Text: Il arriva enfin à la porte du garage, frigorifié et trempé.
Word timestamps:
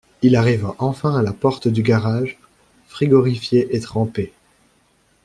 Il 0.23 0.35
arriva 0.35 0.73
enfin 0.79 1.15
à 1.15 1.21
la 1.21 1.31
porte 1.31 1.67
du 1.67 1.83
garage, 1.83 2.39
frigorifié 2.87 3.75
et 3.75 3.79
trempé. 3.81 4.33